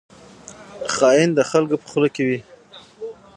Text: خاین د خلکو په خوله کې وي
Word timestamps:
خاین 0.95 1.29
د 1.35 1.39
خلکو 1.49 1.75
په 1.81 1.87
خوله 1.91 2.09
کې 2.15 2.23
وي 2.27 2.39